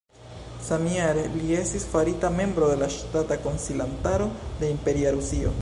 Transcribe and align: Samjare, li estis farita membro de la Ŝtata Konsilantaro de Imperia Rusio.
Samjare, 0.67 1.25
li 1.33 1.51
estis 1.57 1.85
farita 1.93 2.33
membro 2.39 2.71
de 2.73 2.79
la 2.81 2.89
Ŝtata 2.97 3.41
Konsilantaro 3.47 4.35
de 4.63 4.75
Imperia 4.79 5.17
Rusio. 5.21 5.49